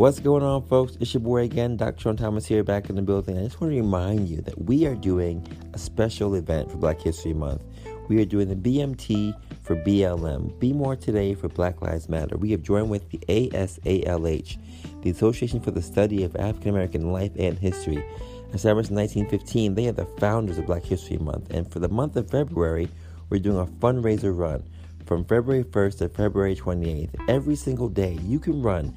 What's 0.00 0.18
going 0.18 0.42
on, 0.42 0.62
folks? 0.62 0.96
It's 0.98 1.12
your 1.12 1.20
boy 1.20 1.42
again, 1.42 1.76
Dr. 1.76 2.00
Sean 2.00 2.16
Thomas 2.16 2.46
here, 2.46 2.64
back 2.64 2.88
in 2.88 2.96
the 2.96 3.02
building. 3.02 3.36
I 3.36 3.42
just 3.42 3.60
want 3.60 3.74
to 3.74 3.76
remind 3.76 4.30
you 4.30 4.40
that 4.40 4.64
we 4.64 4.86
are 4.86 4.94
doing 4.94 5.46
a 5.74 5.78
special 5.78 6.36
event 6.36 6.70
for 6.70 6.78
Black 6.78 7.02
History 7.02 7.34
Month. 7.34 7.62
We 8.08 8.18
are 8.22 8.24
doing 8.24 8.48
the 8.48 8.56
BMT 8.56 9.38
for 9.60 9.76
BLM, 9.76 10.58
Be 10.58 10.72
More 10.72 10.96
Today 10.96 11.34
for 11.34 11.50
Black 11.50 11.82
Lives 11.82 12.08
Matter. 12.08 12.38
We 12.38 12.50
have 12.52 12.62
joined 12.62 12.88
with 12.88 13.10
the 13.10 13.18
ASALH, 13.28 14.56
the 15.02 15.10
Association 15.10 15.60
for 15.60 15.70
the 15.70 15.82
Study 15.82 16.24
of 16.24 16.34
African 16.34 16.70
American 16.70 17.12
Life 17.12 17.32
and 17.38 17.58
History. 17.58 18.02
Established 18.54 18.88
in 18.88 18.96
1915, 18.96 19.74
they 19.74 19.88
are 19.88 19.92
the 19.92 20.06
founders 20.18 20.56
of 20.56 20.64
Black 20.64 20.82
History 20.82 21.18
Month. 21.18 21.50
And 21.50 21.70
for 21.70 21.78
the 21.78 21.90
month 21.90 22.16
of 22.16 22.30
February, 22.30 22.88
we're 23.28 23.38
doing 23.38 23.58
a 23.58 23.66
fundraiser 23.66 24.34
run 24.34 24.64
from 25.04 25.26
February 25.26 25.64
1st 25.64 25.98
to 25.98 26.08
February 26.08 26.56
28th. 26.56 27.10
Every 27.28 27.54
single 27.54 27.90
day, 27.90 28.18
you 28.22 28.38
can 28.38 28.62
run 28.62 28.94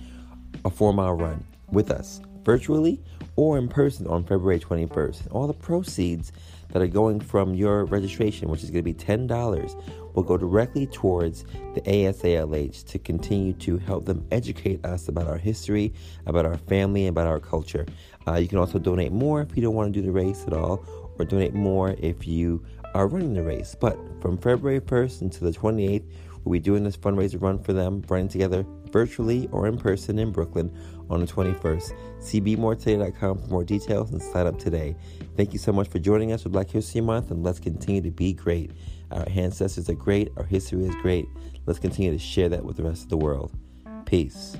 a 0.65 0.69
four 0.69 0.93
mile 0.93 1.13
run 1.13 1.43
with 1.71 1.91
us 1.91 2.21
virtually 2.43 2.99
or 3.35 3.57
in 3.57 3.67
person 3.67 4.05
on 4.07 4.23
February 4.23 4.59
21st. 4.59 5.31
All 5.31 5.47
the 5.47 5.53
proceeds 5.53 6.31
that 6.69 6.81
are 6.81 6.87
going 6.87 7.19
from 7.19 7.53
your 7.53 7.85
registration, 7.85 8.49
which 8.49 8.63
is 8.63 8.69
going 8.69 8.83
to 8.83 8.93
be 8.93 8.93
$10, 8.93 10.15
will 10.15 10.23
go 10.23 10.37
directly 10.37 10.85
towards 10.87 11.43
the 11.73 11.81
ASALH 11.81 12.85
to 12.85 12.99
continue 12.99 13.53
to 13.53 13.77
help 13.77 14.05
them 14.05 14.25
educate 14.31 14.83
us 14.85 15.07
about 15.07 15.27
our 15.27 15.37
history, 15.37 15.93
about 16.25 16.45
our 16.45 16.57
family, 16.57 17.07
about 17.07 17.27
our 17.27 17.39
culture. 17.39 17.85
Uh, 18.27 18.35
you 18.35 18.47
can 18.47 18.57
also 18.57 18.79
donate 18.79 19.11
more 19.11 19.41
if 19.41 19.55
you 19.55 19.63
don't 19.63 19.75
want 19.75 19.93
to 19.93 19.99
do 19.99 20.05
the 20.05 20.11
race 20.11 20.43
at 20.45 20.53
all, 20.53 20.85
or 21.17 21.25
donate 21.25 21.53
more 21.53 21.95
if 21.99 22.27
you 22.27 22.63
are 22.93 23.07
running 23.07 23.33
the 23.33 23.43
race. 23.43 23.75
But 23.79 23.97
from 24.21 24.37
February 24.37 24.81
1st 24.81 25.21
until 25.21 25.51
the 25.51 25.57
28th, 25.57 26.05
we'll 26.43 26.53
be 26.53 26.59
doing 26.59 26.83
this 26.83 26.97
fundraiser 26.97 27.41
run 27.41 27.59
for 27.59 27.73
them, 27.73 28.03
running 28.07 28.27
together 28.27 28.65
virtually 28.93 29.49
or 29.51 29.67
in 29.67 29.77
person 29.77 30.19
in 30.19 30.31
Brooklyn 30.31 30.71
on 31.09 31.19
the 31.19 31.25
21st. 31.25 31.93
CBMoreToday.com 32.21 33.39
for 33.39 33.47
more 33.47 33.63
details 33.65 34.11
and 34.11 34.21
sign 34.21 34.47
up 34.47 34.57
today. 34.57 34.95
Thank 35.35 35.51
you 35.51 35.59
so 35.59 35.73
much 35.73 35.89
for 35.89 35.99
joining 35.99 36.31
us 36.31 36.43
for 36.43 36.49
Black 36.49 36.69
History 36.69 37.01
Month, 37.01 37.31
and 37.31 37.43
let's 37.43 37.59
continue 37.59 38.01
to 38.01 38.11
be 38.11 38.31
great. 38.31 38.71
Our 39.11 39.25
ancestors 39.27 39.89
are 39.89 39.95
great, 39.95 40.31
our 40.37 40.45
history 40.45 40.85
is 40.85 40.95
great. 41.01 41.25
Let's 41.65 41.79
continue 41.79 42.11
to 42.11 42.19
share 42.19 42.49
that 42.49 42.63
with 42.63 42.77
the 42.77 42.83
rest 42.83 43.03
of 43.03 43.09
the 43.09 43.17
world. 43.17 43.51
Peace. 44.05 44.55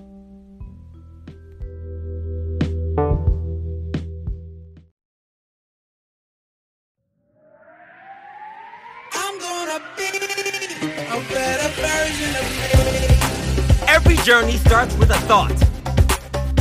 Every 13.94 14.16
journey 14.18 14.54
starts 14.54 14.98
with 14.98 15.12
a 15.12 15.20
thought, 15.30 15.52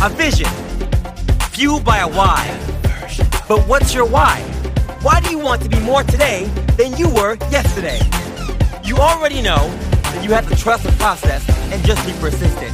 a 0.03 0.11
vision, 0.11 0.51
fueled 1.49 1.83
by 1.83 2.01
a 2.01 2.07
why. 2.07 2.45
But 3.49 3.67
what's 3.67 3.95
your 3.95 4.05
why? 4.05 4.43
Why 5.01 5.19
do 5.21 5.31
you 5.31 5.39
want 5.39 5.63
to 5.63 5.71
be 5.71 5.81
more 5.81 6.03
today 6.03 6.45
than 6.77 6.95
you 6.99 7.09
were 7.09 7.37
yesterday? 7.51 8.01
You 8.85 8.99
already 8.99 9.41
know 9.41 9.67
that 10.03 10.23
you 10.23 10.33
have 10.33 10.47
to 10.51 10.55
trust 10.55 10.85
the 10.85 10.93
process 10.93 11.43
and 11.73 11.83
just 11.87 12.07
be 12.07 12.13
persistent. 12.21 12.71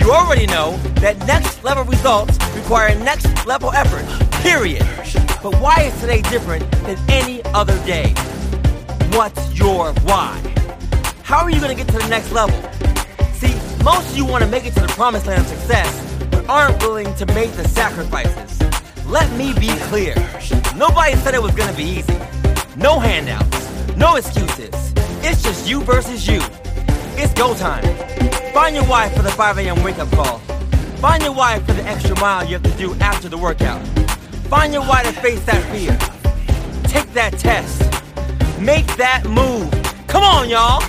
You 0.00 0.10
already 0.10 0.46
know 0.46 0.78
that 1.02 1.18
next 1.26 1.62
level 1.62 1.84
results 1.84 2.38
require 2.54 2.98
next 2.98 3.26
level 3.46 3.72
effort, 3.72 4.06
period. 4.42 4.86
But 5.42 5.54
why 5.60 5.82
is 5.82 6.00
today 6.00 6.22
different 6.22 6.68
than 6.86 6.96
any 7.10 7.44
other 7.52 7.76
day? 7.84 8.14
What's 9.12 9.52
your 9.52 9.92
why? 10.04 10.40
How 11.24 11.40
are 11.40 11.50
you 11.50 11.60
going 11.60 11.76
to 11.76 11.84
get 11.84 11.92
to 11.92 11.98
the 11.98 12.08
next 12.08 12.32
level? 12.32 12.58
Most 13.84 14.10
of 14.10 14.16
you 14.16 14.24
want 14.24 14.44
to 14.44 14.48
make 14.48 14.64
it 14.64 14.74
to 14.74 14.80
the 14.80 14.86
promised 14.88 15.26
land 15.26 15.40
of 15.40 15.48
success, 15.48 16.16
but 16.30 16.48
aren't 16.48 16.80
willing 16.82 17.12
to 17.16 17.26
make 17.26 17.50
the 17.52 17.66
sacrifices. 17.66 18.60
Let 19.06 19.28
me 19.36 19.52
be 19.54 19.74
clear. 19.90 20.14
Nobody 20.76 21.16
said 21.16 21.34
it 21.34 21.42
was 21.42 21.52
going 21.56 21.68
to 21.68 21.76
be 21.76 21.82
easy. 21.82 22.16
No 22.76 23.00
handouts, 23.00 23.96
no 23.96 24.14
excuses. 24.14 24.70
It's 25.24 25.42
just 25.42 25.68
you 25.68 25.82
versus 25.82 26.28
you. 26.28 26.40
It's 27.18 27.34
go 27.34 27.54
time. 27.54 27.82
Find 28.54 28.76
your 28.76 28.84
why 28.84 29.08
for 29.08 29.22
the 29.22 29.32
5 29.32 29.58
a.m. 29.58 29.82
wake 29.82 29.98
up 29.98 30.10
call. 30.12 30.38
Find 30.98 31.20
your 31.20 31.34
why 31.34 31.58
for 31.58 31.72
the 31.72 31.82
extra 31.82 32.16
mile 32.20 32.44
you 32.44 32.52
have 32.52 32.62
to 32.62 32.78
do 32.78 32.94
after 33.00 33.28
the 33.28 33.38
workout. 33.38 33.84
Find 34.46 34.72
your 34.72 34.82
why 34.82 35.02
to 35.02 35.12
face 35.12 35.44
that 35.46 35.60
fear. 35.72 35.98
Take 36.84 37.12
that 37.14 37.36
test. 37.36 37.80
Make 38.60 38.86
that 38.96 39.24
move. 39.26 39.68
Come 40.06 40.22
on, 40.22 40.48
y'all. 40.48 40.80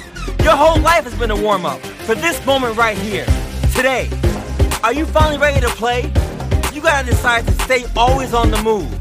Your 0.44 0.56
whole 0.56 0.79
life 0.79 1.06
has 1.06 1.18
been 1.18 1.31
a 1.31 1.35
warm 1.35 1.66
up 1.66 1.79
for 2.03 2.16
this 2.16 2.46
moment 2.46 2.75
right 2.75 2.97
here, 2.97 3.25
today. 3.74 4.09
Are 4.84 4.94
you 4.94 5.06
finally 5.06 5.38
ready 5.38 5.62
to 5.62 5.69
play? 5.69 6.12
You 6.74 6.81
gotta 6.81 7.06
decide 7.06 7.46
to 7.46 7.53
stay 7.64 7.86
always 7.96 8.34
on 8.34 8.52
the 8.52 8.62
move. 8.62 8.91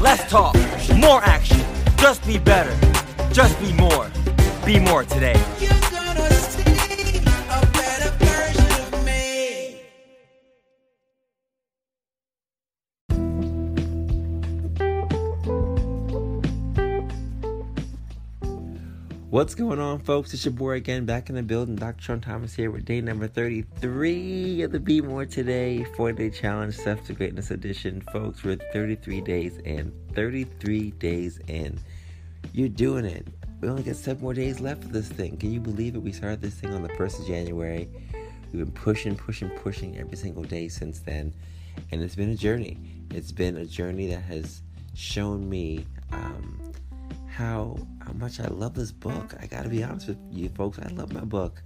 Less 0.00 0.28
talk, 0.28 0.56
more 0.96 1.22
action. 1.22 1.60
Just 1.98 2.26
be 2.26 2.38
better. 2.38 2.76
Just 3.32 3.58
be 3.60 3.72
more. 3.74 4.10
Be 4.66 4.80
more 4.80 5.04
today. 5.04 5.40
What's 19.38 19.54
going 19.54 19.78
on, 19.78 20.00
folks? 20.00 20.34
It's 20.34 20.44
your 20.44 20.52
boy 20.52 20.72
again, 20.72 21.04
back 21.04 21.28
in 21.28 21.36
the 21.36 21.44
building. 21.44 21.76
Dr. 21.76 22.02
Sean 22.02 22.20
Thomas 22.20 22.54
here 22.54 22.72
with 22.72 22.84
day 22.84 23.00
number 23.00 23.28
33 23.28 24.62
of 24.62 24.72
the 24.72 24.80
Be 24.80 25.00
More 25.00 25.24
Today 25.26 25.84
4 25.96 26.10
Day 26.10 26.28
Challenge 26.28 26.76
Steps 26.76 27.06
to 27.06 27.12
Greatness 27.12 27.52
Edition. 27.52 28.00
Folks, 28.12 28.42
we're 28.42 28.56
33 28.72 29.20
days 29.20 29.58
in. 29.58 29.92
33 30.14 30.90
days 30.90 31.38
in. 31.46 31.78
You're 32.52 32.68
doing 32.68 33.04
it. 33.04 33.28
We 33.60 33.68
only 33.68 33.84
got 33.84 33.94
seven 33.94 34.24
more 34.24 34.34
days 34.34 34.58
left 34.58 34.82
of 34.82 34.92
this 34.92 35.08
thing. 35.08 35.36
Can 35.36 35.52
you 35.52 35.60
believe 35.60 35.94
it? 35.94 36.00
We 36.00 36.10
started 36.10 36.40
this 36.40 36.54
thing 36.54 36.74
on 36.74 36.82
the 36.82 36.88
1st 36.88 37.20
of 37.20 37.26
January. 37.28 37.88
We've 38.52 38.64
been 38.64 38.72
pushing, 38.72 39.14
pushing, 39.14 39.50
pushing 39.50 39.98
every 39.98 40.16
single 40.16 40.42
day 40.42 40.66
since 40.66 40.98
then. 40.98 41.32
And 41.92 42.02
it's 42.02 42.16
been 42.16 42.30
a 42.30 42.36
journey. 42.36 42.76
It's 43.12 43.30
been 43.30 43.56
a 43.58 43.66
journey 43.66 44.08
that 44.08 44.22
has 44.22 44.62
shown 44.94 45.48
me. 45.48 45.86
Um, 46.10 46.58
how 47.38 47.78
how 48.08 48.14
much 48.14 48.40
I 48.40 48.46
love 48.46 48.72
this 48.72 48.90
book. 48.90 49.34
I 49.38 49.46
gotta 49.46 49.68
be 49.68 49.84
honest 49.84 50.08
with 50.08 50.18
you 50.30 50.48
folks, 50.48 50.78
I 50.78 50.88
love 50.88 51.12
my 51.12 51.24
book. 51.24 51.62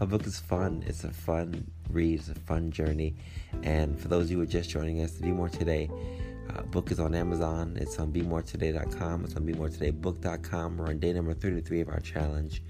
My 0.00 0.06
book 0.06 0.26
is 0.26 0.40
fun. 0.40 0.82
It's 0.86 1.04
a 1.04 1.10
fun 1.10 1.70
read. 1.90 2.20
It's 2.20 2.28
a 2.30 2.34
fun 2.34 2.70
journey. 2.70 3.14
And 3.62 4.00
for 4.00 4.08
those 4.08 4.24
of 4.24 4.30
you 4.30 4.38
who 4.38 4.44
are 4.44 4.46
just 4.46 4.70
joining 4.70 5.02
us, 5.02 5.12
Be 5.12 5.30
More 5.30 5.50
Today, 5.50 5.90
uh, 6.50 6.62
book 6.62 6.90
is 6.90 6.98
on 6.98 7.14
Amazon. 7.14 7.76
It's 7.78 7.98
on 7.98 8.12
BeMoreToday.com. 8.12 9.24
It's 9.24 9.36
on 9.36 9.46
BeMoreTodayBook.com. 9.46 10.78
We're 10.78 10.86
on 10.86 10.98
day 10.98 11.12
number 11.12 11.34
33 11.34 11.82
of 11.82 11.90
our 11.90 12.00
challenge, 12.00 12.62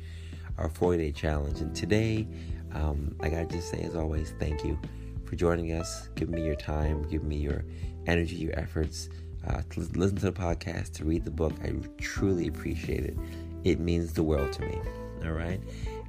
our 0.58 0.68
40-day 0.68 1.12
challenge. 1.12 1.60
And 1.60 1.74
today, 1.74 2.26
um, 2.72 3.14
I 3.20 3.28
gotta 3.28 3.46
just 3.46 3.70
say, 3.70 3.80
as 3.82 3.94
always, 3.94 4.34
thank 4.40 4.64
you 4.64 4.76
for 5.24 5.36
joining 5.36 5.72
us, 5.72 6.08
Give 6.16 6.28
me 6.28 6.44
your 6.44 6.56
time, 6.56 7.08
Give 7.08 7.22
me 7.22 7.36
your 7.36 7.64
energy, 8.06 8.34
your 8.34 8.58
efforts 8.58 9.08
uh, 9.48 9.62
to 9.70 9.80
listen 9.94 10.16
to 10.16 10.30
the 10.30 10.32
podcast, 10.32 10.92
to 10.94 11.04
read 11.04 11.24
the 11.24 11.30
book. 11.30 11.52
I 11.62 11.72
truly 11.98 12.48
appreciate 12.48 13.04
it. 13.04 13.16
It 13.64 13.80
means 13.80 14.12
the 14.12 14.22
world 14.22 14.52
to 14.54 14.62
me. 14.62 14.78
All 15.24 15.32
right. 15.32 15.60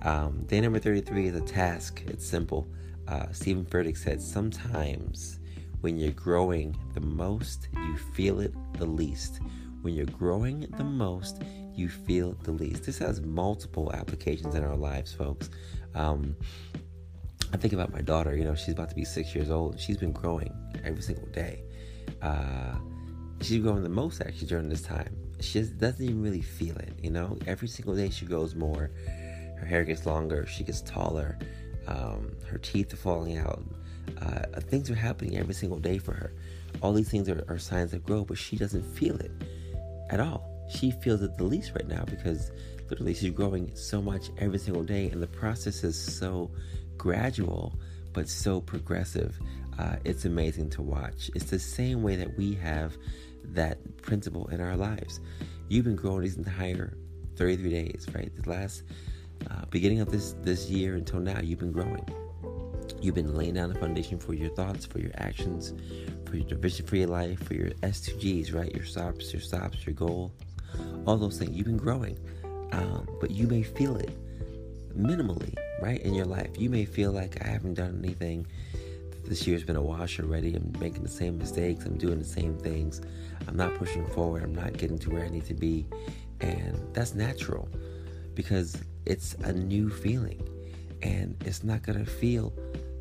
Um, 0.01 0.44
day 0.44 0.62
number 0.62 0.79
33 0.79 1.28
is 1.28 1.35
a 1.35 1.41
task. 1.41 2.03
It's 2.07 2.25
simple. 2.25 2.68
Uh, 3.07 3.31
Steven 3.31 3.66
Furtick 3.66 3.97
said, 3.97 4.22
Sometimes 4.22 5.40
when 5.81 5.97
you're 5.97 6.12
growing 6.12 6.75
the 6.94 7.01
most, 7.01 7.69
you 7.73 7.97
feel 7.97 8.40
it 8.40 8.53
the 8.73 8.85
least. 8.85 9.40
When 9.81 9.94
you're 9.94 10.06
growing 10.07 10.62
the 10.78 10.84
most, 10.84 11.44
you 11.75 11.90
feel 11.90 12.34
the 12.44 12.52
least. 12.52 12.85
This 12.85 12.97
has 12.97 13.22
multiple 13.22 13.91
applications 13.94 14.56
in 14.56 14.63
our 14.63 14.75
lives, 14.75 15.13
folks. 15.13 15.49
Um, 15.93 16.35
I 17.53 17.58
think 17.58 17.73
about 17.73 17.93
my 17.93 18.02
daughter, 18.02 18.35
you 18.35 18.43
know, 18.43 18.55
she's 18.55 18.73
about 18.73 18.90
to 18.90 18.96
be 18.96 19.05
six 19.05 19.35
years 19.35 19.49
old. 19.49 19.79
She's 19.79 19.97
been 19.97 20.11
growing 20.11 20.53
every 20.84 21.02
single 21.02 21.28
day. 21.28 21.64
Uh, 22.22 22.76
she's 23.41 23.61
growing 23.61 23.84
the 23.84 23.90
most 23.90 24.22
actually 24.22 24.47
during 24.47 24.70
this 24.70 24.82
time. 24.82 25.16
She 25.40 25.59
just 25.59 25.78
doesn't 25.78 26.03
even 26.03 26.22
really 26.22 26.41
feel 26.41 26.78
it, 26.78 26.93
you 27.02 27.09
know. 27.09 27.37
Every 27.46 27.67
single 27.67 27.96
day 27.96 28.09
she 28.09 28.26
grows 28.26 28.55
more. 28.55 28.91
Her 29.58 29.66
hair 29.66 29.84
gets 29.84 30.05
longer. 30.05 30.46
She 30.47 30.64
gets 30.64 30.82
taller. 30.82 31.37
Um, 31.87 32.32
her 32.47 32.58
teeth 32.58 32.93
are 32.93 32.97
falling 32.97 33.37
out. 33.37 33.64
Uh, 34.22 34.59
things 34.61 34.90
are 34.90 34.96
happening 34.96 35.37
every 35.37 35.53
single 35.53 35.79
day 35.79 35.97
for 35.97 36.14
her. 36.14 36.34
All 36.82 36.93
these 36.93 37.09
things 37.09 37.29
are, 37.29 37.43
are 37.47 37.58
signs 37.58 37.93
of 37.93 38.03
growth, 38.03 38.28
but 38.28 38.37
she 38.37 38.55
doesn't 38.55 38.84
feel 38.84 39.17
it 39.17 39.32
at 40.09 40.20
all. 40.20 40.49
She 40.70 40.91
feels 40.91 41.22
it 41.22 41.38
the 41.38 41.43
least 41.43 41.73
right 41.76 41.88
now 41.88 42.03
because 42.05 42.52
literally 42.90 43.14
she's 43.14 43.31
growing 43.31 43.76
so 43.76 44.02
much 44.02 44.29
every 44.38 44.59
single 44.59 44.84
day, 44.84 45.09
and 45.09 45.22
the 45.22 45.28
process 45.28 45.84
is 45.84 45.99
so 45.99 46.52
gradual 46.97 47.73
but 48.14 48.29
so 48.29 48.61
progressive. 48.61 49.38
Uh, 49.78 49.97
it's 50.05 50.26
amazing 50.26 50.70
to 50.72 50.81
watch. 50.81 51.29
It's 51.35 51.49
the 51.52 51.59
same 51.59 52.02
way 52.02 52.16
that 52.16 52.35
we 52.38 52.53
have 52.55 52.96
that 53.53 54.02
principle 54.02 54.47
in 54.47 54.62
our 54.62 54.76
lives. 54.76 55.20
You've 55.68 55.86
been 55.86 55.96
growing 55.96 56.22
these 56.22 56.38
entire 56.38 56.97
33 57.36 57.70
days, 57.70 58.08
right? 58.14 58.32
The 58.36 58.50
last 58.50 58.84
uh, 59.50 59.66
beginning 59.70 60.00
of 60.00 60.12
this 60.12 60.36
this 60.42 60.70
year 60.70 60.96
until 60.96 61.20
now, 61.20 61.40
you've 61.42 61.59
been 61.59 61.72
growing. 61.72 62.06
You've 63.02 63.16
been 63.16 63.36
laying 63.36 63.56
down 63.56 63.70
the 63.70 63.80
foundation 63.80 64.20
for 64.20 64.34
your 64.34 64.50
thoughts, 64.50 64.86
for 64.86 65.00
your 65.00 65.12
actions, 65.16 65.74
for 66.26 66.38
your 66.38 66.58
vision 66.58 66.86
for 66.86 66.96
your 66.96 67.08
life, 67.08 67.44
for 67.44 67.53
your 67.53 67.70
S2Gs, 67.70 68.53
right? 68.53 68.74
Your 68.74 68.86
stops, 68.86 69.34
your 69.34 69.42
stops, 69.42 69.86
your 69.86 69.94
goal, 69.94 70.32
all 71.06 71.18
those 71.18 71.38
things. 71.38 71.56
You've 71.56 71.68
been 71.68 71.78
growing, 71.78 72.18
um, 72.72 73.08
but 73.20 73.32
you 73.32 73.48
may 73.48 73.64
feel 73.64 73.98
it 73.98 74.12
minimally, 74.98 75.56
right, 75.82 76.02
in 76.02 76.14
your 76.14 76.26
life. 76.26 76.50
You 76.58 76.70
may 76.70 76.86
feel 76.86 77.12
like 77.12 77.44
I 77.44 77.48
haven't 77.50 77.76
done 77.76 78.02
anything. 78.03 78.48
This 79.28 79.48
year's 79.48 79.64
been 79.64 79.76
a 79.76 79.82
wash 79.82 80.20
already. 80.20 80.54
I'm 80.56 80.72
making 80.80 81.02
the 81.02 81.10
same 81.10 81.40
mistakes. 81.40 81.86
I'm 81.86 81.98
doing 81.98 82.20
the 82.20 82.26
same 82.26 82.58
things. 82.58 83.02
I'm 83.48 83.58
not 83.58 83.74
pushing 83.76 84.06
forward. 84.08 84.44
I'm 84.44 84.54
not 84.54 84.74
getting 84.74 85.00
to 85.00 85.10
where 85.10 85.26
I 85.26 85.30
need 85.30 85.46
to 85.46 85.56
be. 85.56 85.88
And 86.42 86.80
that's 86.94 87.16
natural 87.16 87.68
because 88.36 88.78
it's 89.06 89.34
a 89.44 89.52
new 89.52 89.90
feeling 89.90 90.48
and 91.02 91.36
it's 91.44 91.64
not 91.64 91.82
going 91.82 92.04
to 92.04 92.10
feel 92.10 92.54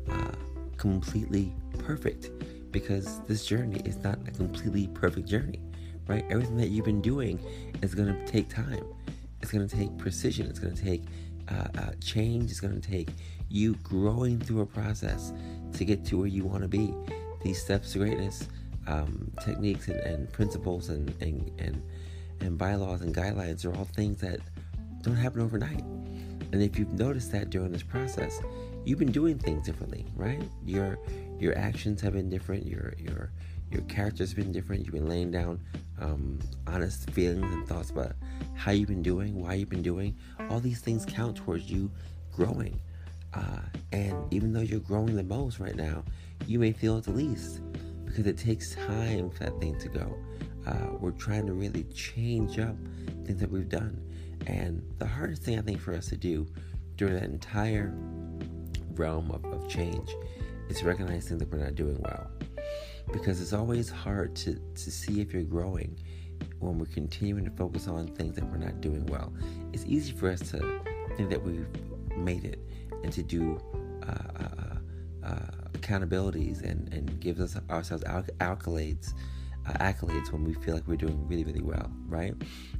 uh, 0.09 0.31
completely 0.77 1.53
perfect 1.77 2.31
because 2.71 3.19
this 3.27 3.45
journey 3.45 3.81
is 3.85 3.97
not 3.97 4.17
a 4.27 4.31
completely 4.31 4.87
perfect 4.87 5.27
journey, 5.27 5.61
right? 6.07 6.25
Everything 6.29 6.57
that 6.57 6.69
you've 6.69 6.85
been 6.85 7.01
doing 7.01 7.39
is 7.83 7.93
going 7.93 8.07
to 8.07 8.31
take 8.31 8.49
time. 8.49 8.83
It's 9.41 9.51
going 9.51 9.67
to 9.67 9.75
take 9.75 9.95
precision. 9.97 10.47
It's 10.47 10.59
going 10.59 10.75
to 10.75 10.83
take 10.83 11.03
uh, 11.49 11.67
uh, 11.77 11.91
change. 12.01 12.49
It's 12.49 12.59
going 12.59 12.79
to 12.79 12.87
take 12.87 13.09
you 13.49 13.75
growing 13.75 14.39
through 14.39 14.61
a 14.61 14.65
process 14.65 15.31
to 15.75 15.85
get 15.85 16.05
to 16.05 16.17
where 16.19 16.27
you 16.27 16.45
want 16.45 16.63
to 16.63 16.67
be. 16.67 16.93
These 17.43 17.61
steps 17.61 17.93
to 17.93 17.99
greatness, 17.99 18.47
um, 18.87 19.31
techniques 19.43 19.87
and, 19.87 19.99
and 19.99 20.31
principles 20.31 20.89
and, 20.89 21.09
and, 21.21 21.51
and, 21.59 21.81
and 22.41 22.57
bylaws 22.57 23.01
and 23.01 23.13
guidelines 23.13 23.65
are 23.65 23.75
all 23.75 23.85
things 23.85 24.19
that 24.21 24.39
don't 25.01 25.15
happen 25.15 25.41
overnight. 25.41 25.83
And 26.51 26.61
if 26.61 26.79
you've 26.79 26.93
noticed 26.93 27.31
that 27.31 27.49
during 27.49 27.71
this 27.71 27.83
process, 27.83 28.39
you've 28.85 28.99
been 28.99 29.11
doing 29.11 29.37
things 29.37 29.65
differently, 29.65 30.05
right? 30.15 30.41
Your 30.65 30.97
your 31.37 31.57
actions 31.57 31.99
have 32.01 32.13
been 32.13 32.29
different. 32.29 32.65
Your 32.65 32.93
your 32.97 33.31
your 33.71 33.81
character's 33.83 34.33
been 34.33 34.51
different. 34.51 34.85
You've 34.85 34.93
been 34.93 35.09
laying 35.09 35.31
down 35.31 35.59
um, 35.99 36.39
honest 36.67 37.09
feelings 37.11 37.51
and 37.51 37.67
thoughts 37.67 37.89
about 37.89 38.13
how 38.53 38.71
you've 38.71 38.87
been 38.87 39.03
doing, 39.03 39.41
why 39.41 39.55
you've 39.55 39.69
been 39.69 39.81
doing. 39.81 40.15
All 40.49 40.59
these 40.59 40.79
things 40.79 41.05
count 41.05 41.37
towards 41.37 41.69
you 41.69 41.91
growing. 42.31 42.79
Uh, 43.35 43.59
and 43.91 44.33
even 44.33 44.53
though 44.53 44.61
you're 44.61 44.79
growing 44.79 45.15
the 45.15 45.23
most 45.23 45.59
right 45.59 45.75
now, 45.75 46.03
you 46.47 46.57
may 46.57 46.71
feel 46.71 46.97
it 46.97 47.03
the 47.03 47.11
least 47.11 47.61
because 48.05 48.25
it 48.25 48.37
takes 48.37 48.75
time 48.75 49.29
for 49.29 49.43
that 49.43 49.59
thing 49.59 49.77
to 49.79 49.89
go. 49.89 50.17
Uh, 50.65 50.93
we're 50.99 51.11
trying 51.11 51.45
to 51.45 51.53
really 51.53 51.83
change 51.93 52.59
up 52.59 52.75
things 53.25 53.39
that 53.39 53.51
we've 53.51 53.69
done. 53.69 54.01
And 54.47 54.81
the 54.99 55.05
hardest 55.05 55.43
thing 55.43 55.59
I 55.59 55.61
think 55.61 55.79
for 55.79 55.93
us 55.93 56.07
to 56.07 56.17
do 56.17 56.47
during 56.95 57.15
that 57.15 57.23
entire 57.23 57.93
realm 58.93 59.31
of, 59.31 59.43
of 59.45 59.69
change 59.69 60.09
is 60.69 60.83
recognizing 60.83 61.37
that 61.37 61.51
we're 61.51 61.59
not 61.59 61.75
doing 61.75 61.99
well. 62.01 62.29
Because 63.11 63.41
it's 63.41 63.53
always 63.53 63.89
hard 63.89 64.35
to, 64.37 64.55
to 64.55 64.91
see 64.91 65.21
if 65.21 65.33
you're 65.33 65.43
growing 65.43 65.99
when 66.59 66.79
we're 66.79 66.85
continuing 66.85 67.45
to 67.45 67.51
focus 67.51 67.87
on 67.87 68.07
things 68.07 68.35
that 68.35 68.45
we're 68.45 68.57
not 68.57 68.81
doing 68.81 69.05
well. 69.07 69.33
It's 69.73 69.85
easy 69.85 70.13
for 70.13 70.29
us 70.29 70.39
to 70.51 70.81
think 71.15 71.29
that 71.29 71.43
we've 71.43 71.67
made 72.17 72.45
it 72.45 72.64
and 73.05 73.13
to 73.13 73.21
do 73.21 73.61
uh, 74.01 74.41
uh, 74.43 75.27
uh, 75.27 75.51
accountabilities 75.73 76.63
and, 76.63 76.91
and 76.91 77.19
give 77.19 77.39
us 77.39 77.55
ourselves 77.69 78.03
accolades. 78.03 79.13
Uh, 79.67 79.73
accolades 79.73 80.31
when 80.31 80.43
we 80.43 80.53
feel 80.55 80.73
like 80.73 80.87
we're 80.87 80.95
doing 80.95 81.27
really, 81.27 81.43
really 81.43 81.61
well, 81.61 81.91
right? 82.07 82.33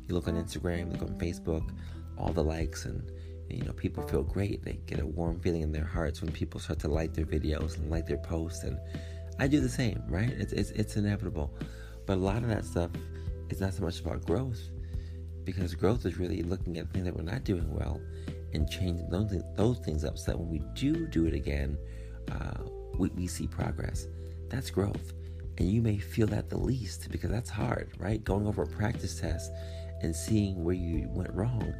You 0.08 0.16
look 0.16 0.28
on 0.28 0.34
Instagram, 0.34 0.92
look 0.92 1.04
on 1.04 1.18
Facebook, 1.20 1.70
all 2.18 2.34
the 2.34 2.44
likes 2.44 2.86
and 2.86 3.12
you 3.50 3.64
know 3.64 3.74
people 3.74 4.02
feel 4.08 4.24
great 4.24 4.64
they 4.64 4.80
get 4.88 5.00
a 5.00 5.06
warm 5.06 5.40
feeling 5.40 5.62
in 5.62 5.72
their 5.72 5.86
hearts 5.86 6.22
when 6.22 6.32
people 6.32 6.60
start 6.60 6.80
to 6.80 6.88
like 6.88 7.14
their 7.14 7.26
videos 7.26 7.78
and 7.78 7.92
like 7.92 8.08
their 8.08 8.18
posts 8.18 8.64
and 8.64 8.80
i 9.38 9.46
do 9.46 9.60
the 9.60 9.70
same 9.70 10.02
right 10.08 10.30
it's, 10.30 10.52
it's, 10.54 10.72
it's 10.72 10.96
inevitable 10.96 11.54
but 12.08 12.14
a 12.14 12.20
lot 12.20 12.38
of 12.38 12.48
that 12.48 12.66
stuff 12.66 12.90
is 13.50 13.62
not 13.62 13.72
so 13.72 13.84
much 13.84 14.00
about 14.00 14.26
growth 14.26 14.60
because 15.44 15.76
growth 15.76 16.08
is 16.08 16.18
really 16.18 16.42
looking 16.42 16.80
at 16.80 16.92
things 16.92 17.06
that 17.06 17.16
we're 17.16 17.22
not 17.22 17.44
doing 17.44 17.72
well 17.72 18.02
and 18.56 18.70
change 18.70 19.00
those, 19.10 19.36
those 19.56 19.80
things 19.80 20.04
up 20.04 20.18
so 20.18 20.32
that 20.32 20.40
when 20.40 20.50
we 20.50 20.62
do 20.74 21.08
do 21.08 21.26
it 21.26 21.34
again 21.34 21.78
uh, 22.32 22.64
we, 22.98 23.10
we 23.10 23.28
see 23.28 23.48
progress 23.48 24.08
that's 24.50 24.70
growth 24.70 25.14
and 25.58 25.70
you 25.70 25.82
may 25.82 25.98
feel 25.98 26.28
that 26.28 26.50
the 26.50 26.58
least 26.58 27.10
because 27.12 27.30
that's 27.30 27.50
hard 27.50 27.92
right 28.00 28.24
going 28.24 28.48
over 28.48 28.64
a 28.64 28.68
practice 28.68 29.20
test 29.20 29.52
and 30.02 30.16
seeing 30.16 30.64
where 30.64 30.76
you 30.76 31.08
went 31.12 31.32
wrong 31.34 31.74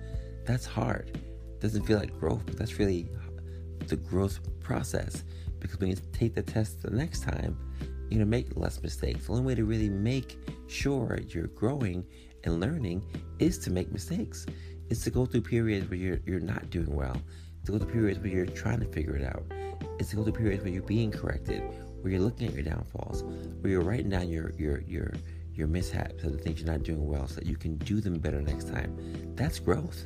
that's 0.46 0.66
hard 0.66 1.20
doesn't 1.60 1.84
feel 1.84 1.98
like 1.98 2.18
growth, 2.20 2.44
but 2.46 2.58
that's 2.58 2.78
really 2.78 3.10
the 3.88 3.96
growth 3.96 4.40
process. 4.60 5.24
Because 5.60 5.80
when 5.80 5.90
you 5.90 5.96
take 6.14 6.36
the 6.36 6.44
test 6.44 6.84
the 6.84 6.92
next 6.92 7.24
time, 7.24 7.58
you're 8.10 8.20
gonna 8.20 8.26
make 8.26 8.56
less 8.56 8.82
mistakes. 8.84 9.26
The 9.26 9.32
only 9.32 9.44
way 9.44 9.56
to 9.56 9.66
really 9.66 9.90
make 9.90 10.38
sure 10.68 11.20
you're 11.30 11.48
growing 11.48 12.06
and 12.44 12.60
learning 12.60 13.04
is 13.40 13.58
to 13.60 13.72
make 13.72 13.92
mistakes. 13.92 14.46
It's 14.90 15.04
to 15.04 15.10
go 15.10 15.26
through 15.26 15.42
periods 15.42 15.90
where 15.90 15.98
you're 15.98 16.20
you're 16.26 16.40
not 16.40 16.70
doing 16.70 16.94
well. 16.94 17.18
It's 17.58 17.66
to 17.66 17.72
go 17.74 17.80
through 17.80 17.94
periods 17.94 18.20
where 18.20 18.30
you're 18.30 18.46
trying 18.46 18.80
to 18.80 18.86
figure 18.86 19.16
it 19.16 19.24
out. 19.24 19.44
It's 20.00 20.10
to 20.12 20.16
go 20.18 20.24
through 20.24 20.34
periods 20.34 20.64
where 20.64 20.74
you're 20.74 20.84
being 20.84 21.12
corrected, 21.12 21.62
where 22.02 22.12
you're 22.12 22.22
looking 22.22 22.48
at 22.48 22.54
your 22.54 22.64
downfalls, 22.64 23.24
where 23.62 23.72
you're 23.72 23.82
writing 23.82 24.10
down 24.10 24.30
your 24.30 24.52
your 24.58 24.82
your 24.82 25.14
your 25.54 25.68
mishaps 25.68 26.24
and 26.24 26.34
the 26.34 26.38
things 26.38 26.62
you're 26.62 26.72
not 26.72 26.84
doing 26.84 27.08
well 27.08 27.28
so 27.28 27.36
that 27.36 27.46
you 27.46 27.56
can 27.56 27.78
do 27.78 28.02
them 28.02 28.20
better 28.20 28.42
next 28.42 28.68
time. 28.68 29.34
That's 29.36 29.60
growth 29.60 30.06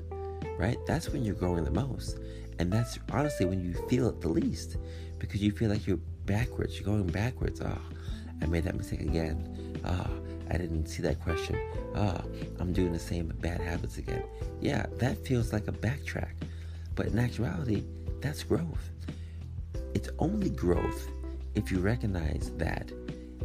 right? 0.59 0.77
That's 0.85 1.09
when 1.09 1.23
you're 1.23 1.35
growing 1.35 1.63
the 1.63 1.71
most. 1.71 2.19
And 2.59 2.71
that's 2.71 2.99
honestly 3.11 3.45
when 3.45 3.63
you 3.63 3.73
feel 3.87 4.09
it 4.09 4.19
the 4.19 4.27
least 4.27 4.77
because 5.17 5.41
you 5.41 5.51
feel 5.53 5.69
like 5.69 5.87
you're 5.87 6.01
backwards. 6.25 6.75
You're 6.77 6.85
going 6.85 7.07
backwards. 7.07 7.61
Oh, 7.61 7.81
I 8.41 8.45
made 8.45 8.65
that 8.65 8.75
mistake 8.75 9.01
again. 9.01 9.79
Oh, 9.85 10.05
I 10.49 10.57
didn't 10.57 10.87
see 10.87 11.01
that 11.03 11.21
question. 11.21 11.57
Oh, 11.95 12.21
I'm 12.59 12.73
doing 12.73 12.93
the 12.93 12.99
same 12.99 13.27
bad 13.39 13.61
habits 13.61 13.97
again. 13.97 14.23
Yeah, 14.61 14.85
that 14.97 15.25
feels 15.25 15.53
like 15.53 15.67
a 15.67 15.71
backtrack. 15.71 16.31
But 16.95 17.07
in 17.07 17.19
actuality, 17.19 17.83
that's 18.21 18.43
growth. 18.43 18.89
It's 19.93 20.09
only 20.19 20.49
growth 20.49 21.07
if 21.55 21.71
you 21.71 21.79
recognize 21.79 22.51
that 22.57 22.91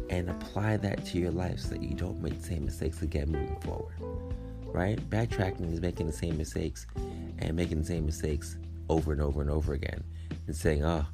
and 0.09 0.29
apply 0.29 0.77
that 0.77 1.05
to 1.07 1.17
your 1.17 1.31
life 1.31 1.59
so 1.59 1.69
that 1.69 1.81
you 1.81 1.95
don't 1.95 2.21
make 2.21 2.39
the 2.39 2.45
same 2.45 2.65
mistakes 2.65 3.01
again 3.01 3.31
moving 3.31 3.59
forward 3.61 3.95
right? 4.75 4.99
Backtracking 5.09 5.71
is 5.71 5.79
making 5.79 6.07
the 6.07 6.13
same 6.13 6.37
mistakes 6.37 6.85
and 7.39 7.55
making 7.55 7.79
the 7.79 7.85
same 7.85 8.05
mistakes 8.05 8.57
over 8.89 9.13
and 9.13 9.21
over 9.21 9.41
and 9.41 9.49
over 9.49 9.73
again 9.73 10.03
and 10.47 10.55
saying, 10.55 10.83
oh, 10.83 11.05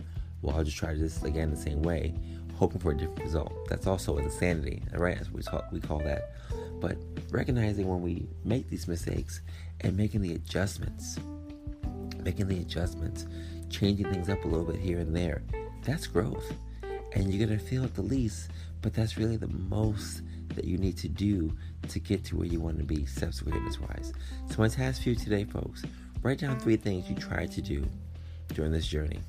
well, 0.42 0.58
I'll 0.58 0.64
just 0.64 0.78
try 0.78 0.96
this 0.96 1.22
again 1.24 1.52
the 1.52 1.58
same 1.58 1.84
way, 1.84 2.16
hoping 2.62 2.80
for 2.80 2.92
a 2.92 2.96
different 2.96 3.24
result. 3.24 3.52
That's 3.70 3.88
also 3.88 4.20
insanity, 4.20 4.84
right? 4.94 5.18
What 5.18 5.34
we 5.34 5.42
call, 5.42 5.64
we 5.72 5.80
call 5.80 5.98
that. 6.02 6.36
But 6.80 6.96
recognizing 7.32 7.88
when 7.88 8.04
we 8.04 8.28
make 8.46 8.70
these 8.70 8.88
mistakes 8.88 9.42
and 9.80 9.98
making 9.98 10.22
the 10.22 10.36
adjustments, 10.36 11.18
making 12.24 12.50
the 12.50 12.60
adjustments, 12.60 13.26
changing 13.72 14.14
things 14.14 14.30
up 14.30 14.46
a 14.46 14.48
little 14.48 14.72
bit 14.72 14.80
here 14.80 15.00
and 15.00 15.16
there, 15.16 15.42
that's 15.82 16.06
growth. 16.06 16.54
And 17.14 17.34
you're 17.34 17.48
to 17.48 17.58
feel 17.58 17.84
it 17.84 17.96
the 17.96 18.04
least, 18.04 18.52
but 18.84 18.94
that's 18.94 19.18
really 19.18 19.38
the 19.38 19.48
most 19.48 20.22
that 20.50 20.66
you 20.66 20.78
need 20.78 20.98
to 20.98 21.08
do 21.08 21.52
to 21.88 21.98
get 21.98 22.24
to 22.26 22.36
where 22.38 22.46
you 22.46 22.60
want 22.60 22.78
to 22.78 22.84
be 22.84 23.08
steps 23.08 23.40
greatness 23.40 23.80
wise. 23.80 24.14
So 24.52 24.58
my 24.60 24.68
task 24.68 25.02
for 25.02 25.10
you 25.10 25.16
today, 25.16 25.46
folks, 25.46 25.82
write 26.22 26.38
down 26.38 26.60
three 26.60 26.78
things 26.78 27.10
you 27.10 27.16
tried 27.16 27.52
to 27.54 27.62
do 27.64 27.84
during 28.54 28.72
this 28.72 28.86
journey. 28.86 29.20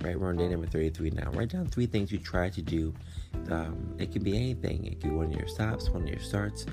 Right, 0.00 0.18
we're 0.18 0.28
on 0.28 0.36
day 0.36 0.46
number 0.46 0.68
33 0.68 1.10
now. 1.10 1.30
Write 1.32 1.48
down 1.48 1.66
three 1.66 1.86
things 1.86 2.12
you 2.12 2.18
tried 2.18 2.52
to 2.52 2.62
do. 2.62 2.94
Um, 3.50 3.96
it 3.98 4.12
can 4.12 4.22
be 4.22 4.36
anything. 4.36 4.84
It 4.86 5.00
could 5.00 5.10
be 5.10 5.16
one 5.16 5.32
of 5.32 5.36
your 5.36 5.48
stops, 5.48 5.90
one 5.90 6.02
of 6.02 6.08
your 6.08 6.20
starts, 6.20 6.66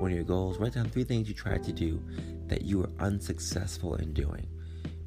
one 0.00 0.10
of 0.10 0.16
your 0.16 0.24
goals. 0.24 0.58
Write 0.58 0.74
down 0.74 0.90
three 0.90 1.04
things 1.04 1.28
you 1.28 1.34
tried 1.34 1.62
to 1.62 1.72
do 1.72 2.02
that 2.48 2.62
you 2.62 2.80
were 2.80 2.90
unsuccessful 2.98 3.94
in 3.94 4.12
doing. 4.12 4.48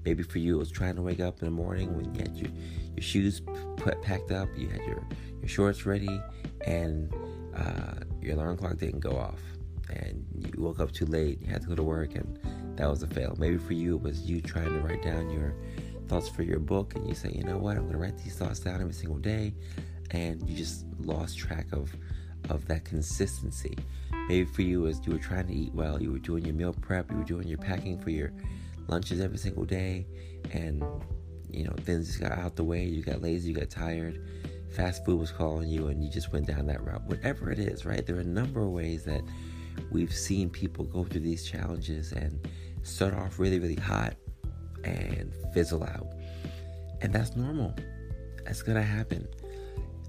Maybe 0.05 0.23
for 0.23 0.39
you, 0.39 0.55
it 0.55 0.59
was 0.59 0.71
trying 0.71 0.95
to 0.95 1.01
wake 1.01 1.19
up 1.19 1.39
in 1.39 1.45
the 1.45 1.51
morning 1.51 1.93
when 1.97 2.13
you 2.13 2.21
had 2.21 2.33
your, 2.37 2.49
your 2.95 3.03
shoes 3.03 3.41
put, 3.75 4.01
packed 4.01 4.31
up, 4.31 4.47
you 4.55 4.69
had 4.69 4.81
your, 4.85 5.05
your 5.41 5.49
shorts 5.49 5.85
ready, 5.85 6.21
and 6.65 7.13
uh, 7.53 8.05
your 8.21 8.35
alarm 8.35 8.55
clock 8.55 8.77
didn't 8.77 9.01
go 9.01 9.17
off 9.17 9.41
and 9.89 10.25
you 10.33 10.51
woke 10.61 10.79
up 10.79 10.91
too 10.91 11.05
late, 11.05 11.41
you 11.41 11.47
had 11.47 11.61
to 11.61 11.67
go 11.67 11.75
to 11.75 11.83
work, 11.83 12.15
and 12.15 12.39
that 12.77 12.89
was 12.89 13.03
a 13.03 13.07
fail. 13.07 13.35
Maybe 13.37 13.57
for 13.57 13.73
you, 13.73 13.95
it 13.95 14.01
was 14.01 14.21
you 14.21 14.41
trying 14.41 14.69
to 14.69 14.79
write 14.79 15.03
down 15.03 15.29
your 15.29 15.53
thoughts 16.05 16.29
for 16.29 16.43
your 16.43 16.59
book, 16.59 16.95
and 16.95 17.07
you 17.07 17.15
say, 17.15 17.31
you 17.31 17.43
know 17.43 17.57
what, 17.57 17.77
I'm 17.77 17.83
going 17.83 17.93
to 17.93 17.99
write 17.99 18.17
these 18.17 18.35
thoughts 18.35 18.59
down 18.59 18.81
every 18.81 18.93
single 18.93 19.17
day, 19.17 19.53
and 20.11 20.47
you 20.49 20.55
just 20.55 20.85
lost 20.99 21.37
track 21.37 21.67
of 21.71 21.93
of 22.49 22.67
that 22.67 22.85
consistency. 22.85 23.75
Maybe 24.27 24.45
for 24.45 24.61
you, 24.61 24.87
as 24.87 25.01
you 25.05 25.13
were 25.13 25.19
trying 25.19 25.47
to 25.47 25.53
eat 25.53 25.73
well, 25.73 26.01
you 26.01 26.11
were 26.11 26.19
doing 26.19 26.45
your 26.45 26.53
meal 26.53 26.73
prep, 26.73 27.09
you 27.11 27.17
were 27.17 27.23
doing 27.23 27.47
your 27.47 27.57
packing 27.57 27.99
for 27.99 28.11
your 28.11 28.31
lunches 28.87 29.19
every 29.19 29.37
single 29.37 29.65
day, 29.65 30.05
and 30.51 30.83
you 31.51 31.63
know 31.63 31.73
things 31.81 32.07
just 32.07 32.21
got 32.21 32.31
out 32.31 32.55
the 32.55 32.63
way. 32.63 32.83
You 32.85 33.01
got 33.01 33.21
lazy, 33.21 33.49
you 33.49 33.55
got 33.55 33.69
tired. 33.69 34.21
Fast 34.75 35.05
food 35.05 35.19
was 35.19 35.31
calling 35.31 35.69
you, 35.69 35.87
and 35.87 36.03
you 36.03 36.09
just 36.09 36.31
went 36.31 36.47
down 36.47 36.67
that 36.67 36.83
route. 36.83 37.03
Whatever 37.05 37.51
it 37.51 37.59
is, 37.59 37.85
right? 37.85 38.05
There 38.05 38.17
are 38.17 38.21
a 38.21 38.23
number 38.23 38.61
of 38.61 38.69
ways 38.69 39.03
that 39.05 39.21
we've 39.91 40.13
seen 40.13 40.49
people 40.49 40.85
go 40.85 41.03
through 41.03 41.21
these 41.21 41.45
challenges 41.45 42.11
and 42.11 42.47
start 42.83 43.13
off 43.13 43.39
really, 43.39 43.59
really 43.59 43.75
hot 43.75 44.15
and 44.85 45.33
fizzle 45.53 45.83
out. 45.83 46.07
And 47.01 47.11
that's 47.11 47.35
normal. 47.35 47.75
That's 48.45 48.61
gonna 48.61 48.83
happen. 48.83 49.27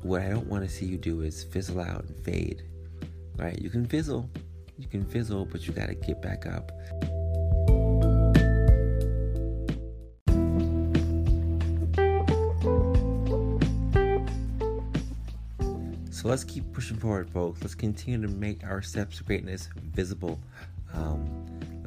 What 0.03 0.23
I 0.23 0.29
don't 0.29 0.47
want 0.47 0.65
to 0.65 0.71
see 0.71 0.87
you 0.87 0.99
do 0.99 1.23
is 1.23 1.45
fizzle 1.45 1.81
out 1.81 2.05
and 2.05 2.17
fade. 2.25 2.63
Right? 3.37 3.59
You 3.61 3.71
can 3.71 3.87
fizzle, 3.87 4.31
you 4.79 4.87
can 4.87 5.05
fizzle, 5.05 5.45
but 5.45 5.67
you 5.67 5.73
gotta 5.73 5.95
get 5.95 6.23
back 6.23 6.47
up. 6.47 6.71
So 16.11 16.29
let's 16.29 16.45
keep 16.45 16.73
pushing 16.73 16.97
forward, 16.97 17.31
folks. 17.31 17.61
Let's 17.61 17.75
continue 17.75 18.27
to 18.27 18.33
make 18.33 18.65
our 18.65 18.83
steps 18.83 19.19
to 19.19 19.25
greatness 19.25 19.69
visible. 19.95 20.41
Um, 20.93 21.26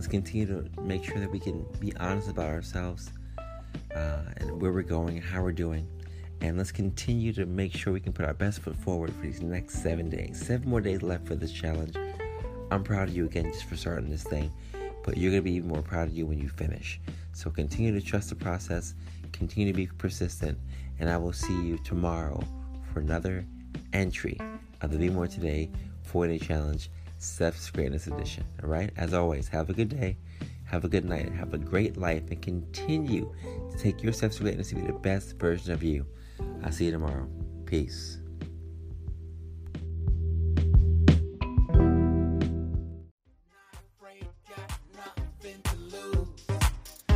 continue 0.09 0.45
to 0.47 0.81
make 0.81 1.03
sure 1.03 1.19
that 1.19 1.31
we 1.31 1.39
can 1.39 1.65
be 1.79 1.95
honest 1.97 2.29
about 2.29 2.47
ourselves 2.47 3.11
uh, 3.95 4.21
and 4.37 4.61
where 4.61 4.71
we're 4.71 4.81
going 4.81 5.17
and 5.17 5.23
how 5.23 5.41
we're 5.41 5.51
doing. 5.51 5.87
And 6.41 6.57
let's 6.57 6.71
continue 6.71 7.33
to 7.33 7.45
make 7.45 7.73
sure 7.73 7.93
we 7.93 7.99
can 7.99 8.13
put 8.13 8.25
our 8.25 8.33
best 8.33 8.61
foot 8.61 8.75
forward 8.75 9.13
for 9.13 9.21
these 9.21 9.41
next 9.41 9.83
seven 9.83 10.09
days. 10.09 10.43
Seven 10.45 10.69
more 10.69 10.81
days 10.81 11.01
left 11.01 11.27
for 11.27 11.35
this 11.35 11.51
challenge. 11.51 11.95
I'm 12.71 12.83
proud 12.83 13.09
of 13.09 13.15
you 13.15 13.25
again 13.25 13.45
just 13.45 13.65
for 13.65 13.75
starting 13.75 14.09
this 14.09 14.23
thing, 14.23 14.51
but 15.03 15.17
you're 15.17 15.31
going 15.31 15.43
to 15.43 15.49
be 15.49 15.55
even 15.55 15.69
more 15.69 15.81
proud 15.81 16.07
of 16.07 16.13
you 16.13 16.25
when 16.25 16.39
you 16.39 16.49
finish. 16.49 16.99
So 17.33 17.49
continue 17.49 17.91
to 17.97 18.05
trust 18.05 18.29
the 18.29 18.35
process, 18.35 18.95
continue 19.31 19.71
to 19.71 19.75
be 19.75 19.87
persistent, 19.87 20.57
and 20.99 21.09
I 21.09 21.17
will 21.17 21.33
see 21.33 21.61
you 21.61 21.77
tomorrow 21.79 22.41
for 22.93 22.99
another 22.99 23.45
entry 23.93 24.39
of 24.81 24.91
the 24.91 24.97
Be 24.97 25.09
More 25.09 25.27
Today 25.27 25.71
4 26.03 26.27
Day 26.27 26.39
Challenge 26.39 26.89
Steps 27.19 27.69
greatness 27.69 28.07
Edition. 28.07 28.45
All 28.63 28.69
right? 28.69 28.91
As 28.95 29.13
always, 29.13 29.49
have 29.49 29.69
a 29.69 29.73
good 29.73 29.89
day, 29.89 30.15
have 30.63 30.85
a 30.85 30.87
good 30.87 31.03
night, 31.03 31.29
have 31.33 31.53
a 31.53 31.57
great 31.57 31.97
life, 31.97 32.23
and 32.31 32.41
continue 32.41 33.33
to 33.71 33.77
take 33.77 34.01
your 34.01 34.13
steps 34.13 34.37
to 34.37 34.43
greatness 34.43 34.69
to 34.69 34.75
be 34.75 34.81
the 34.81 34.93
best 34.93 35.37
version 35.37 35.73
of 35.73 35.83
you. 35.83 36.05
I'll 36.63 36.71
see 36.71 36.85
you 36.85 36.91
tomorrow. 36.91 37.27
Peace. 37.65 38.19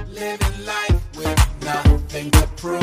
Living 0.10 0.65
life 0.65 1.17
with 1.17 1.63
nothing 1.63 2.29
to 2.31 2.48
prove. 2.55 2.83